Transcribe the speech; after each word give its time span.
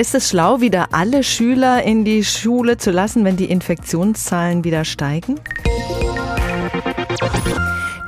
Ist 0.00 0.14
es 0.14 0.28
schlau, 0.28 0.60
wieder 0.60 0.90
alle 0.92 1.24
Schüler 1.24 1.82
in 1.82 2.04
die 2.04 2.22
Schule 2.22 2.76
zu 2.76 2.92
lassen, 2.92 3.24
wenn 3.24 3.36
die 3.36 3.50
Infektionszahlen 3.50 4.62
wieder 4.62 4.84
steigen? 4.84 5.40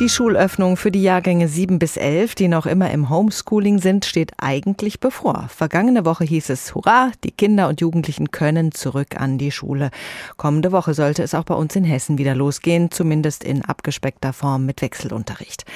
Die 0.01 0.09
Schulöffnung 0.09 0.79
für 0.79 0.91
die 0.91 1.03
Jahrgänge 1.03 1.47
7 1.47 1.79
bis 1.79 1.99
11, 1.99 2.35
die 2.35 2.49
noch 2.49 2.65
immer 2.65 2.91
im 2.91 3.11
Homeschooling 3.11 3.81
sind, 3.81 4.07
steht 4.07 4.33
eigentlich 4.39 4.99
bevor. 4.99 5.51
Vergangene 5.55 6.07
Woche 6.07 6.25
hieß 6.25 6.49
es, 6.49 6.75
hurra, 6.75 7.13
die 7.23 7.33
Kinder 7.33 7.69
und 7.69 7.83
Jugendlichen 7.83 8.31
können 8.31 8.73
zurück 8.73 9.21
an 9.21 9.37
die 9.37 9.53
Schule. 9.53 9.91
Kommende 10.39 10.73
Woche 10.73 10.95
sollte 10.95 11.23
es 11.23 11.35
auch 11.35 11.45
bei 11.45 11.55
uns 11.55 11.77
in 11.77 11.85
Hessen 11.85 12.17
wieder 12.17 12.35
losgehen, 12.35 12.91
zumindest 12.91 13.45
in 13.45 13.63
abgespeckter 13.63 14.33
Form 14.33 14.65
mit 14.65 14.81
Wechselunterricht. 14.81 15.67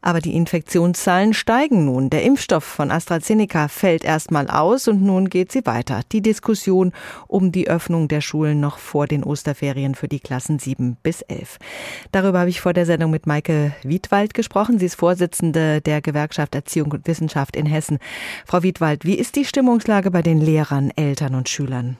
Aber 0.00 0.20
die 0.20 0.34
Infektionszahlen 0.34 1.34
steigen 1.34 1.84
nun. 1.84 2.08
Der 2.08 2.22
Impfstoff 2.22 2.64
von 2.64 2.90
AstraZeneca 2.90 3.68
fällt 3.68 4.02
erstmal 4.02 4.48
aus 4.48 4.88
und 4.88 5.02
nun 5.02 5.28
geht 5.28 5.52
sie 5.52 5.66
weiter. 5.66 6.00
Die 6.10 6.22
Diskussion 6.22 6.94
um 7.28 7.52
die 7.52 7.68
Öffnung 7.68 8.08
der 8.08 8.22
Schulen 8.22 8.60
noch 8.60 8.78
vor 8.78 9.06
den 9.06 9.22
Osterferien 9.22 9.94
für 9.94 10.08
die 10.08 10.20
Klassen 10.20 10.58
7 10.58 10.96
bis 11.02 11.20
11. 11.20 11.58
Darüber 12.12 12.40
habe 12.40 12.50
ich 12.50 12.62
vor 12.62 12.72
der 12.72 12.86
Sendung 12.86 13.10
mit 13.10 13.26
Maike 13.26 13.73
Wiedwald 13.82 14.34
gesprochen. 14.34 14.78
Sie 14.78 14.86
ist 14.86 14.94
Vorsitzende 14.94 15.80
der 15.80 16.00
Gewerkschaft 16.00 16.54
Erziehung 16.54 16.92
und 16.92 17.06
Wissenschaft 17.06 17.56
in 17.56 17.66
Hessen. 17.66 17.98
Frau 18.46 18.62
Wiedwald, 18.62 19.04
wie 19.04 19.18
ist 19.18 19.36
die 19.36 19.44
Stimmungslage 19.44 20.10
bei 20.10 20.22
den 20.22 20.40
Lehrern, 20.40 20.90
Eltern 20.96 21.34
und 21.34 21.48
Schülern? 21.48 21.98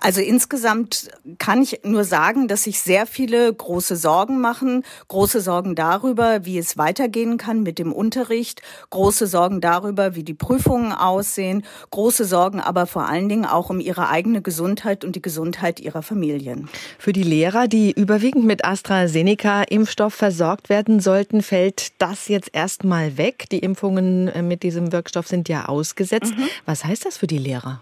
Also 0.00 0.20
insgesamt 0.20 1.08
kann 1.38 1.62
ich 1.62 1.80
nur 1.84 2.04
sagen, 2.04 2.48
dass 2.48 2.64
sich 2.64 2.80
sehr 2.80 3.06
viele 3.06 3.52
große 3.52 3.96
Sorgen 3.96 4.40
machen. 4.40 4.84
Große 5.08 5.40
Sorgen 5.40 5.74
darüber, 5.74 6.44
wie 6.44 6.58
es 6.58 6.76
weitergehen 6.76 7.38
kann 7.38 7.62
mit 7.62 7.78
dem 7.78 7.92
Unterricht. 7.92 8.62
Große 8.90 9.26
Sorgen 9.26 9.60
darüber, 9.60 10.14
wie 10.14 10.24
die 10.24 10.34
Prüfungen 10.34 10.92
aussehen. 10.92 11.64
Große 11.90 12.24
Sorgen 12.24 12.60
aber 12.60 12.86
vor 12.86 13.08
allen 13.08 13.28
Dingen 13.28 13.46
auch 13.46 13.70
um 13.70 13.80
ihre 13.80 14.08
eigene 14.08 14.42
Gesundheit 14.42 15.04
und 15.04 15.16
die 15.16 15.22
Gesundheit 15.22 15.80
ihrer 15.80 16.02
Familien. 16.02 16.68
Für 16.98 17.12
die 17.12 17.22
Lehrer, 17.22 17.68
die 17.68 17.92
überwiegend 17.92 18.44
mit 18.44 18.64
AstraZeneca-Impfstoff 18.64 20.14
versorgt 20.14 20.68
werden 20.68 21.00
sollten, 21.00 21.42
fällt 21.42 22.00
das 22.00 22.28
jetzt 22.28 22.50
erstmal 22.52 23.16
weg. 23.16 23.46
Die 23.50 23.58
Impfungen 23.58 24.28
äh, 24.28 24.42
mit 24.42 24.62
diesem 24.62 24.92
Wirkstoff 24.92 25.26
sind 25.26 25.48
ja 25.48 25.66
ausgesetzt. 25.66 26.36
Mhm. 26.36 26.44
Was 26.64 26.84
heißt 26.84 27.04
das 27.04 27.16
für 27.16 27.26
die 27.26 27.38
Lehrer? 27.38 27.80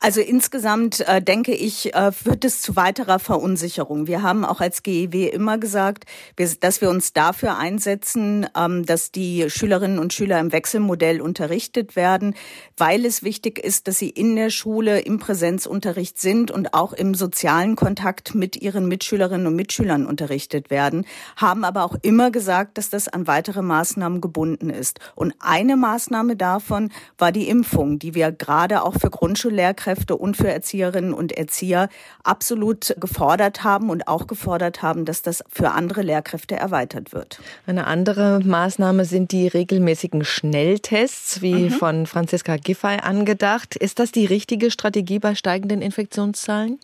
Also 0.00 0.20
insgesamt 0.20 1.00
äh, 1.08 1.22
denke 1.22 1.54
ich, 1.54 1.94
äh, 1.94 2.12
führt 2.12 2.44
es 2.44 2.60
zu 2.60 2.76
weiterer 2.76 3.18
Verunsicherung. 3.18 4.06
Wir 4.06 4.22
haben 4.22 4.44
auch 4.44 4.60
als 4.60 4.82
GEW 4.82 5.28
immer 5.28 5.58
gesagt, 5.58 6.04
wir, 6.36 6.48
dass 6.60 6.80
wir 6.80 6.90
uns 6.90 7.12
dafür 7.12 7.56
einsetzen, 7.56 8.46
ähm, 8.56 8.84
dass 8.84 9.10
die 9.10 9.48
Schülerinnen 9.48 9.98
und 9.98 10.12
Schüler 10.12 10.38
im 10.38 10.52
Wechselmodell 10.52 11.20
unterrichtet 11.20 11.96
werden, 11.96 12.34
weil 12.76 13.04
es 13.04 13.22
wichtig 13.22 13.58
ist, 13.58 13.88
dass 13.88 13.98
sie 13.98 14.10
in 14.10 14.36
der 14.36 14.50
Schule 14.50 15.00
im 15.00 15.18
Präsenzunterricht 15.18 16.20
sind 16.20 16.50
und 16.50 16.74
auch 16.74 16.92
im 16.92 17.14
sozialen 17.14 17.74
Kontakt 17.74 18.34
mit 18.34 18.56
ihren 18.56 18.86
Mitschülerinnen 18.86 19.46
und 19.46 19.56
Mitschülern 19.56 20.06
unterrichtet 20.06 20.70
werden, 20.70 21.06
haben 21.36 21.64
aber 21.64 21.84
auch 21.84 21.96
immer 22.02 22.30
gesagt, 22.30 22.78
dass 22.78 22.90
das 22.90 23.08
an 23.08 23.26
weitere 23.26 23.62
Maßnahmen 23.62 24.20
gebunden 24.20 24.70
ist. 24.70 25.00
Und 25.14 25.34
eine 25.40 25.76
Maßnahme 25.76 26.36
davon 26.36 26.90
war 27.18 27.32
die 27.32 27.48
Impfung, 27.48 27.98
die 27.98 28.14
wir 28.14 28.30
gerade 28.32 28.82
auch 28.82 28.94
für 28.94 29.10
Grundschullehrkräfte 29.46 29.76
Lehrkräfte 29.76 30.16
und 30.16 30.36
für 30.36 30.48
Erzieherinnen 30.48 31.12
und 31.12 31.32
Erzieher 31.32 31.88
absolut 32.24 32.94
gefordert 32.98 33.64
haben 33.64 33.90
und 33.90 34.08
auch 34.08 34.26
gefordert 34.26 34.82
haben, 34.82 35.04
dass 35.04 35.22
das 35.22 35.44
für 35.48 35.70
andere 35.70 36.02
Lehrkräfte 36.02 36.56
erweitert 36.56 37.12
wird. 37.12 37.40
Eine 37.66 37.86
andere 37.86 38.40
Maßnahme 38.44 39.04
sind 39.04 39.32
die 39.32 39.48
regelmäßigen 39.48 40.24
Schnelltests, 40.24 41.42
wie 41.42 41.54
mhm. 41.54 41.70
von 41.70 42.06
Franziska 42.06 42.56
Giffey 42.56 42.98
angedacht. 43.02 43.76
Ist 43.76 43.98
das 43.98 44.12
die 44.12 44.26
richtige 44.26 44.70
Strategie 44.70 45.18
bei 45.18 45.34
steigenden 45.34 45.82
Infektionszahlen? 45.82 46.78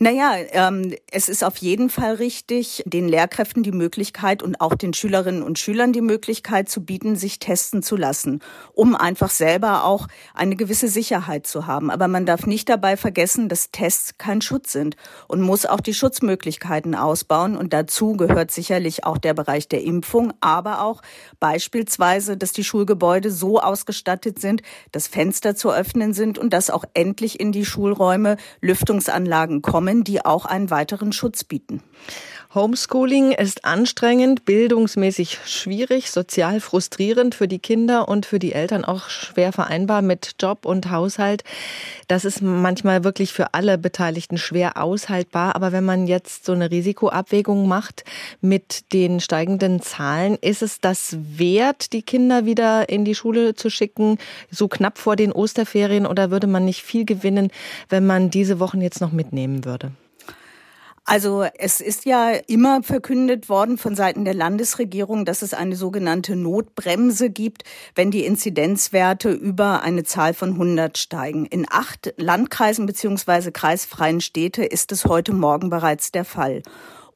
Naja, 0.00 0.36
ähm, 0.52 0.94
es 1.10 1.28
ist 1.28 1.42
auf 1.42 1.56
jeden 1.56 1.90
Fall 1.90 2.14
richtig, 2.14 2.84
den 2.86 3.08
Lehrkräften 3.08 3.64
die 3.64 3.72
Möglichkeit 3.72 4.44
und 4.44 4.60
auch 4.60 4.74
den 4.76 4.94
Schülerinnen 4.94 5.42
und 5.42 5.58
Schülern 5.58 5.92
die 5.92 6.00
Möglichkeit 6.00 6.68
zu 6.68 6.84
bieten, 6.84 7.16
sich 7.16 7.40
testen 7.40 7.82
zu 7.82 7.96
lassen, 7.96 8.40
um 8.74 8.94
einfach 8.94 9.30
selber 9.30 9.84
auch 9.84 10.06
eine 10.34 10.54
gewisse 10.54 10.86
Sicherheit 10.86 11.48
zu 11.48 11.66
haben. 11.66 11.90
Aber 11.90 12.06
man 12.06 12.26
darf 12.26 12.46
nicht 12.46 12.68
dabei 12.68 12.96
vergessen, 12.96 13.48
dass 13.48 13.72
Tests 13.72 14.18
kein 14.18 14.40
Schutz 14.40 14.72
sind 14.72 14.94
und 15.26 15.40
muss 15.40 15.66
auch 15.66 15.80
die 15.80 15.94
Schutzmöglichkeiten 15.94 16.94
ausbauen. 16.94 17.56
Und 17.56 17.72
dazu 17.72 18.16
gehört 18.16 18.52
sicherlich 18.52 19.04
auch 19.04 19.18
der 19.18 19.34
Bereich 19.34 19.66
der 19.66 19.82
Impfung, 19.82 20.32
aber 20.40 20.82
auch 20.82 21.02
beispielsweise, 21.40 22.36
dass 22.36 22.52
die 22.52 22.62
Schulgebäude 22.62 23.32
so 23.32 23.60
ausgestattet 23.60 24.38
sind, 24.40 24.62
dass 24.92 25.08
Fenster 25.08 25.56
zu 25.56 25.72
öffnen 25.72 26.14
sind 26.14 26.38
und 26.38 26.52
dass 26.52 26.70
auch 26.70 26.84
endlich 26.94 27.40
in 27.40 27.50
die 27.50 27.64
Schulräume 27.64 28.36
Lüftungsanlagen 28.60 29.57
kommen 29.62 30.04
die 30.04 30.24
auch 30.24 30.44
einen 30.44 30.70
weiteren 30.70 31.12
Schutz 31.12 31.44
bieten. 31.44 31.82
Homeschooling 32.58 33.30
ist 33.30 33.64
anstrengend, 33.64 34.44
bildungsmäßig 34.44 35.38
schwierig, 35.46 36.10
sozial 36.10 36.58
frustrierend 36.58 37.36
für 37.36 37.46
die 37.46 37.60
Kinder 37.60 38.08
und 38.08 38.26
für 38.26 38.40
die 38.40 38.52
Eltern 38.52 38.84
auch 38.84 39.10
schwer 39.10 39.52
vereinbar 39.52 40.02
mit 40.02 40.34
Job 40.40 40.66
und 40.66 40.90
Haushalt. 40.90 41.44
Das 42.08 42.24
ist 42.24 42.42
manchmal 42.42 43.04
wirklich 43.04 43.32
für 43.32 43.54
alle 43.54 43.78
Beteiligten 43.78 44.38
schwer 44.38 44.76
aushaltbar. 44.76 45.54
Aber 45.54 45.70
wenn 45.70 45.84
man 45.84 46.08
jetzt 46.08 46.46
so 46.46 46.52
eine 46.52 46.72
Risikoabwägung 46.72 47.68
macht 47.68 48.02
mit 48.40 48.92
den 48.92 49.20
steigenden 49.20 49.80
Zahlen, 49.80 50.36
ist 50.40 50.62
es 50.62 50.80
das 50.80 51.16
wert, 51.20 51.92
die 51.92 52.02
Kinder 52.02 52.44
wieder 52.44 52.88
in 52.88 53.04
die 53.04 53.14
Schule 53.14 53.54
zu 53.54 53.70
schicken, 53.70 54.18
so 54.50 54.66
knapp 54.66 54.98
vor 54.98 55.14
den 55.14 55.30
Osterferien? 55.30 56.06
Oder 56.06 56.32
würde 56.32 56.48
man 56.48 56.64
nicht 56.64 56.82
viel 56.82 57.04
gewinnen, 57.04 57.52
wenn 57.88 58.04
man 58.04 58.30
diese 58.30 58.58
Wochen 58.58 58.80
jetzt 58.80 59.00
noch 59.00 59.12
mitnehmen 59.12 59.64
würde? 59.64 59.92
Also 61.10 61.46
es 61.56 61.80
ist 61.80 62.04
ja 62.04 62.32
immer 62.48 62.82
verkündet 62.82 63.48
worden 63.48 63.78
von 63.78 63.94
Seiten 63.94 64.26
der 64.26 64.34
Landesregierung, 64.34 65.24
dass 65.24 65.40
es 65.40 65.54
eine 65.54 65.74
sogenannte 65.74 66.36
Notbremse 66.36 67.30
gibt, 67.30 67.62
wenn 67.94 68.10
die 68.10 68.26
Inzidenzwerte 68.26 69.30
über 69.30 69.82
eine 69.82 70.04
Zahl 70.04 70.34
von 70.34 70.50
100 70.50 70.98
steigen. 70.98 71.46
In 71.46 71.64
acht 71.66 72.12
Landkreisen 72.18 72.84
beziehungsweise 72.84 73.52
kreisfreien 73.52 74.20
Städte 74.20 74.62
ist 74.66 74.92
es 74.92 75.06
heute 75.06 75.32
Morgen 75.32 75.70
bereits 75.70 76.12
der 76.12 76.26
Fall. 76.26 76.62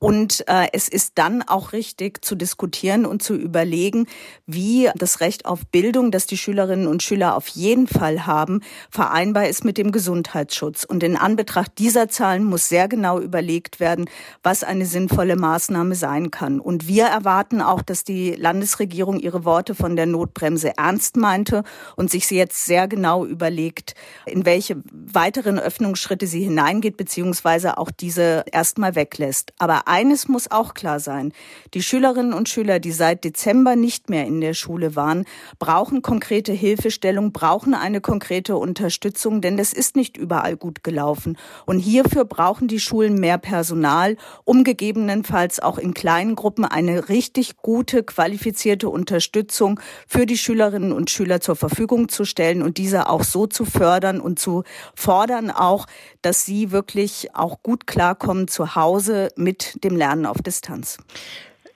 Und 0.02 0.42
äh, 0.48 0.66
es 0.72 0.88
ist 0.88 1.12
dann 1.14 1.42
auch 1.42 1.72
richtig 1.72 2.24
zu 2.24 2.34
diskutieren 2.34 3.06
und 3.06 3.22
zu 3.22 3.36
überlegen, 3.36 4.08
wie 4.46 4.90
das 4.96 5.20
Recht 5.20 5.46
auf 5.46 5.64
Bildung, 5.68 6.10
das 6.10 6.26
die 6.26 6.36
Schülerinnen 6.36 6.88
und 6.88 7.04
Schüler 7.04 7.36
auf 7.36 7.46
jeden 7.46 7.86
Fall 7.86 8.26
haben, 8.26 8.62
vereinbar 8.90 9.46
ist 9.46 9.64
mit 9.64 9.78
dem 9.78 9.92
Gesundheitsschutz. 9.92 10.82
Und 10.82 11.04
in 11.04 11.16
Anbetracht 11.16 11.78
dieser 11.78 12.08
Zahlen 12.08 12.42
muss 12.42 12.68
sehr 12.68 12.88
genau 12.88 13.20
überlegt 13.20 13.78
werden, 13.78 14.06
was 14.42 14.64
eine 14.64 14.86
sinnvolle 14.86 15.36
Maßnahme 15.36 15.94
sein 15.94 16.32
kann. 16.32 16.58
Und 16.58 16.88
wir 16.88 17.04
erwarten 17.04 17.60
auch, 17.62 17.80
dass 17.80 18.02
die 18.02 18.32
Landesregierung 18.32 19.20
ihre 19.20 19.44
Worte 19.44 19.76
von 19.76 19.94
der 19.94 20.06
Notbremse 20.06 20.76
ernst 20.78 21.16
meinte 21.16 21.62
und 21.94 22.10
sich 22.10 22.28
jetzt 22.28 22.66
sehr 22.66 22.88
genau 22.88 23.24
überlegt, 23.24 23.94
in 24.26 24.46
welche 24.46 24.82
weiteren 24.90 25.60
Öffnungsschritte 25.60 26.26
sie 26.26 26.42
hineingeht, 26.42 26.96
beziehungsweise 26.96 27.78
auch 27.78 27.92
diese 27.92 28.44
erstmal 28.50 28.96
weglässt. 28.96 29.52
Aber 29.60 29.86
eines 29.92 30.26
muss 30.26 30.50
auch 30.50 30.72
klar 30.72 31.00
sein. 31.00 31.34
Die 31.74 31.82
Schülerinnen 31.82 32.32
und 32.32 32.48
Schüler, 32.48 32.78
die 32.78 32.92
seit 32.92 33.24
Dezember 33.24 33.76
nicht 33.76 34.08
mehr 34.08 34.26
in 34.26 34.40
der 34.40 34.54
Schule 34.54 34.96
waren, 34.96 35.26
brauchen 35.58 36.00
konkrete 36.00 36.52
Hilfestellung, 36.52 37.32
brauchen 37.32 37.74
eine 37.74 38.00
konkrete 38.00 38.56
Unterstützung, 38.56 39.42
denn 39.42 39.58
das 39.58 39.74
ist 39.74 39.94
nicht 39.94 40.16
überall 40.16 40.56
gut 40.56 40.82
gelaufen. 40.82 41.36
Und 41.66 41.78
hierfür 41.78 42.24
brauchen 42.24 42.68
die 42.68 42.80
Schulen 42.80 43.16
mehr 43.16 43.36
Personal, 43.36 44.16
um 44.44 44.64
gegebenenfalls 44.64 45.60
auch 45.60 45.76
in 45.76 45.92
kleinen 45.92 46.36
Gruppen 46.36 46.64
eine 46.64 47.10
richtig 47.10 47.58
gute, 47.58 48.02
qualifizierte 48.02 48.88
Unterstützung 48.88 49.78
für 50.06 50.24
die 50.24 50.38
Schülerinnen 50.38 50.92
und 50.92 51.10
Schüler 51.10 51.42
zur 51.42 51.56
Verfügung 51.56 52.08
zu 52.08 52.24
stellen 52.24 52.62
und 52.62 52.78
diese 52.78 53.10
auch 53.10 53.24
so 53.24 53.46
zu 53.46 53.66
fördern 53.66 54.22
und 54.22 54.38
zu 54.38 54.64
fordern 54.94 55.50
auch, 55.50 55.86
dass 56.22 56.46
sie 56.46 56.70
wirklich 56.70 57.34
auch 57.34 57.62
gut 57.62 57.86
klarkommen 57.86 58.48
zu 58.48 58.74
Hause 58.74 59.28
mit 59.36 59.81
dem 59.84 59.96
Lernen 59.96 60.26
auf 60.26 60.38
Distanz. 60.42 60.98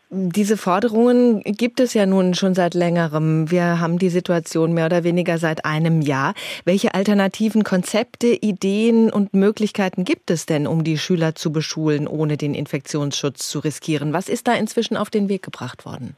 Diese 0.09 0.57
Forderungen 0.57 1.43
gibt 1.43 1.81
es 1.81 1.93
ja 1.93 2.07
nun 2.07 2.35
schon 2.35 2.55
seit 2.55 2.75
längerem. 2.75 3.51
Wir 3.51 3.81
haben 3.81 3.99
die 3.99 4.09
Situation 4.09 4.73
mehr 4.73 4.87
oder 4.87 5.03
weniger 5.03 5.37
seit 5.39 5.65
einem 5.65 6.01
Jahr. 6.01 6.35
Welche 6.65 6.95
alternativen 6.95 7.65
Konzepte, 7.65 8.29
Ideen 8.29 9.11
und 9.11 9.35
Möglichkeiten 9.35 10.05
gibt 10.05 10.31
es 10.31 10.47
denn, 10.47 10.69
um 10.69 10.85
die 10.85 10.97
Schüler 10.97 11.35
zu 11.35 11.51
beschulen, 11.51 12.07
ohne 12.07 12.37
den 12.37 12.55
Infektionsschutz 12.55 13.49
zu 13.49 13.59
riskieren? 13.59 14.13
Was 14.13 14.29
ist 14.29 14.47
da 14.47 14.55
inzwischen 14.55 14.97
auf 14.97 15.11
den 15.11 15.29
Weg 15.29 15.43
gebracht 15.43 15.85
worden? 15.85 16.15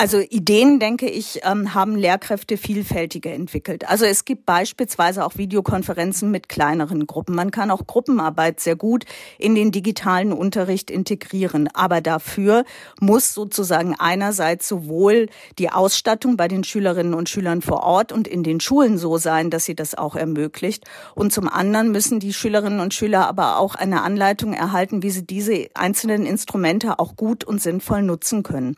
Also 0.00 0.18
Ideen, 0.18 0.78
denke 0.78 1.10
ich, 1.10 1.40
ähm, 1.42 1.74
haben 1.74 1.94
Lehrkräfte 1.94 2.56
vielfältiger 2.56 3.34
entwickelt. 3.34 3.86
Also 3.86 4.06
es 4.06 4.24
gibt 4.24 4.46
beispielsweise 4.46 5.26
auch 5.26 5.36
Videokonferenzen 5.36 6.30
mit 6.30 6.48
kleineren 6.48 7.06
Gruppen. 7.06 7.34
Man 7.34 7.50
kann 7.50 7.70
auch 7.70 7.86
Gruppenarbeit 7.86 8.60
sehr 8.60 8.76
gut 8.76 9.04
in 9.36 9.54
den 9.54 9.72
digitalen 9.72 10.32
Unterricht 10.32 10.90
integrieren. 10.90 11.68
Aber 11.74 12.00
dafür 12.00 12.64
muss 12.98 13.34
sozusagen 13.34 13.94
einerseits 13.98 14.66
sowohl 14.68 15.28
die 15.58 15.68
Ausstattung 15.68 16.38
bei 16.38 16.48
den 16.48 16.64
Schülerinnen 16.64 17.12
und 17.12 17.28
Schülern 17.28 17.60
vor 17.60 17.82
Ort 17.82 18.10
und 18.10 18.26
in 18.26 18.42
den 18.42 18.60
Schulen 18.60 18.96
so 18.96 19.18
sein, 19.18 19.50
dass 19.50 19.66
sie 19.66 19.74
das 19.74 19.94
auch 19.94 20.16
ermöglicht. 20.16 20.86
Und 21.14 21.30
zum 21.30 21.46
anderen 21.46 21.92
müssen 21.92 22.20
die 22.20 22.32
Schülerinnen 22.32 22.80
und 22.80 22.94
Schüler 22.94 23.28
aber 23.28 23.58
auch 23.58 23.74
eine 23.74 24.00
Anleitung 24.00 24.54
erhalten, 24.54 25.02
wie 25.02 25.10
sie 25.10 25.26
diese 25.26 25.68
einzelnen 25.74 26.24
Instrumente 26.24 26.98
auch 26.98 27.16
gut 27.16 27.44
und 27.44 27.60
sinnvoll 27.60 28.00
nutzen 28.00 28.42
können. 28.42 28.76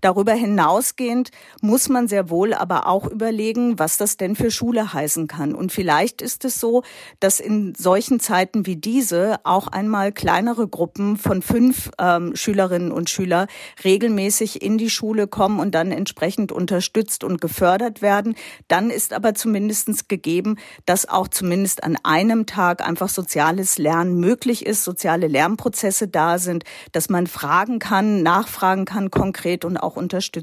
Darüber 0.00 0.32
hinausgehend 0.62 1.30
muss 1.60 1.88
man 1.88 2.08
sehr 2.08 2.30
wohl 2.30 2.54
aber 2.54 2.86
auch 2.86 3.06
überlegen, 3.06 3.78
was 3.78 3.96
das 3.96 4.16
denn 4.16 4.36
für 4.36 4.50
Schule 4.50 4.92
heißen 4.92 5.26
kann. 5.26 5.54
Und 5.54 5.72
vielleicht 5.72 6.22
ist 6.22 6.44
es 6.44 6.60
so, 6.60 6.82
dass 7.20 7.40
in 7.40 7.74
solchen 7.74 8.20
Zeiten 8.20 8.66
wie 8.66 8.76
diese 8.76 9.40
auch 9.44 9.66
einmal 9.66 10.12
kleinere 10.12 10.68
Gruppen 10.68 11.16
von 11.16 11.42
fünf 11.42 11.90
ähm, 11.98 12.36
Schülerinnen 12.36 12.92
und 12.92 13.10
Schüler 13.10 13.46
regelmäßig 13.84 14.62
in 14.62 14.78
die 14.78 14.90
Schule 14.90 15.26
kommen 15.26 15.58
und 15.58 15.74
dann 15.74 15.90
entsprechend 15.90 16.52
unterstützt 16.52 17.24
und 17.24 17.40
gefördert 17.40 18.02
werden. 18.02 18.36
Dann 18.68 18.90
ist 18.90 19.12
aber 19.12 19.34
zumindest 19.34 20.08
gegeben, 20.08 20.58
dass 20.86 21.08
auch 21.08 21.28
zumindest 21.28 21.82
an 21.82 21.96
einem 22.04 22.46
Tag 22.46 22.86
einfach 22.86 23.08
soziales 23.08 23.78
Lernen 23.78 24.20
möglich 24.20 24.64
ist, 24.64 24.84
soziale 24.84 25.26
Lernprozesse 25.26 26.08
da 26.08 26.38
sind, 26.38 26.64
dass 26.92 27.08
man 27.08 27.26
fragen 27.26 27.78
kann, 27.78 28.22
nachfragen 28.22 28.84
kann 28.84 29.10
konkret 29.10 29.64
und 29.64 29.76
auch 29.76 29.92
auch 29.92 29.96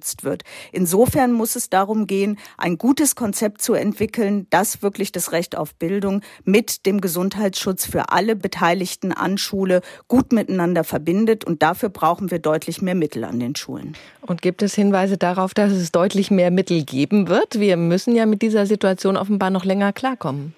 unterstützt 0.09 0.23
wird. 0.23 0.43
Insofern 0.71 1.31
muss 1.31 1.55
es 1.55 1.69
darum 1.69 2.07
gehen, 2.07 2.37
ein 2.57 2.77
gutes 2.77 3.15
Konzept 3.15 3.61
zu 3.61 3.73
entwickeln, 3.73 4.47
das 4.49 4.81
wirklich 4.81 5.11
das 5.11 5.31
Recht 5.31 5.57
auf 5.57 5.75
Bildung 5.75 6.21
mit 6.43 6.85
dem 6.85 7.01
Gesundheitsschutz 7.01 7.85
für 7.85 8.09
alle 8.09 8.35
Beteiligten 8.35 9.11
an 9.11 9.37
Schule 9.37 9.81
gut 10.07 10.31
miteinander 10.31 10.83
verbindet. 10.83 11.45
Und 11.45 11.61
dafür 11.61 11.89
brauchen 11.89 12.31
wir 12.31 12.39
deutlich 12.39 12.81
mehr 12.81 12.95
Mittel 12.95 13.23
an 13.23 13.39
den 13.39 13.55
Schulen. 13.55 13.95
Und 14.21 14.41
gibt 14.41 14.61
es 14.61 14.75
Hinweise 14.75 15.17
darauf, 15.17 15.53
dass 15.53 15.71
es 15.71 15.91
deutlich 15.91 16.31
mehr 16.31 16.51
Mittel 16.51 16.83
geben 16.83 17.27
wird? 17.27 17.59
Wir 17.59 17.77
müssen 17.77 18.15
ja 18.15 18.25
mit 18.25 18.41
dieser 18.41 18.65
Situation 18.65 19.17
offenbar 19.17 19.49
noch 19.49 19.65
länger 19.65 19.93
klarkommen. 19.93 20.53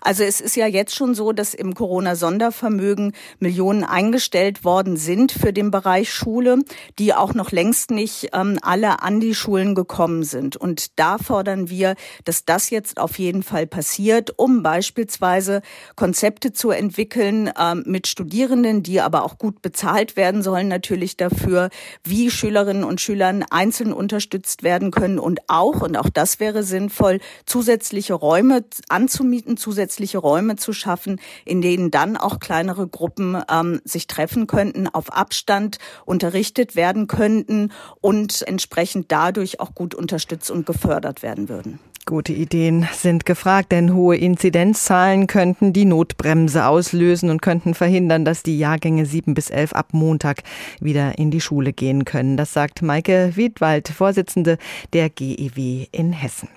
Also 0.00 0.24
es 0.24 0.40
ist 0.40 0.56
ja 0.56 0.66
jetzt 0.66 0.94
schon 0.94 1.14
so, 1.14 1.32
dass 1.32 1.54
im 1.54 1.74
Corona-Sondervermögen 1.74 3.12
Millionen 3.38 3.84
eingestellt 3.84 4.64
worden 4.64 4.96
sind 4.96 5.32
für 5.32 5.52
den 5.52 5.70
Bereich 5.70 6.12
Schule, 6.12 6.58
die 6.98 7.14
auch 7.14 7.34
noch 7.34 7.52
längst 7.52 7.90
nicht 7.90 8.30
ähm, 8.32 8.58
alle 8.62 9.02
an 9.02 9.20
die 9.20 9.34
Schulen 9.34 9.74
gekommen 9.74 10.22
sind. 10.22 10.56
Und 10.56 10.98
da 10.98 11.18
fordern 11.18 11.70
wir, 11.70 11.94
dass 12.24 12.44
das 12.44 12.70
jetzt 12.70 12.98
auf 12.98 13.18
jeden 13.18 13.42
Fall 13.42 13.66
passiert, 13.66 14.34
um 14.36 14.62
beispielsweise 14.62 15.62
Konzepte 15.94 16.52
zu 16.52 16.70
entwickeln 16.70 17.50
ähm, 17.58 17.82
mit 17.86 18.06
Studierenden, 18.06 18.82
die 18.82 19.00
aber 19.00 19.24
auch 19.24 19.38
gut 19.38 19.62
bezahlt 19.62 20.16
werden 20.16 20.42
sollen 20.42 20.68
natürlich 20.68 21.16
dafür, 21.16 21.70
wie 22.04 22.30
Schülerinnen 22.30 22.84
und 22.84 23.00
Schülern 23.00 23.44
einzeln 23.50 23.92
unterstützt 23.92 24.62
werden 24.62 24.90
können 24.90 25.18
und 25.18 25.40
auch, 25.48 25.82
und 25.82 25.96
auch 25.96 26.08
das 26.08 26.40
wäre 26.40 26.62
sinnvoll, 26.62 27.20
zusätzliche 27.44 28.14
Räume 28.14 28.64
anzumieten, 28.88 29.56
zusätzliche 29.76 30.16
Räume 30.16 30.56
zu 30.56 30.72
schaffen, 30.72 31.20
in 31.44 31.60
denen 31.60 31.90
dann 31.90 32.16
auch 32.16 32.40
kleinere 32.40 32.88
Gruppen 32.88 33.36
ähm, 33.50 33.82
sich 33.84 34.06
treffen 34.06 34.46
könnten, 34.46 34.88
auf 34.88 35.12
Abstand 35.12 35.76
unterrichtet 36.06 36.76
werden 36.76 37.08
könnten 37.08 37.72
und 38.00 38.40
entsprechend 38.48 39.12
dadurch 39.12 39.60
auch 39.60 39.74
gut 39.74 39.94
unterstützt 39.94 40.50
und 40.50 40.64
gefördert 40.64 41.22
werden 41.22 41.50
würden. 41.50 41.78
Gute 42.06 42.32
Ideen 42.32 42.88
sind 42.94 43.26
gefragt, 43.26 43.72
denn 43.72 43.92
hohe 43.92 44.16
Inzidenzzahlen 44.16 45.26
könnten 45.26 45.74
die 45.74 45.84
Notbremse 45.84 46.64
auslösen 46.64 47.28
und 47.28 47.42
könnten 47.42 47.74
verhindern, 47.74 48.24
dass 48.24 48.42
die 48.42 48.58
Jahrgänge 48.58 49.04
7 49.04 49.34
bis 49.34 49.50
11 49.50 49.72
ab 49.72 49.88
Montag 49.92 50.42
wieder 50.80 51.18
in 51.18 51.30
die 51.30 51.40
Schule 51.40 51.74
gehen 51.74 52.06
können. 52.06 52.36
Das 52.38 52.54
sagt 52.54 52.80
Maike 52.80 53.32
Wiedwald, 53.34 53.88
Vorsitzende 53.88 54.56
der 54.94 55.10
GEW 55.10 55.86
in 55.90 56.12
Hessen. 56.12 56.48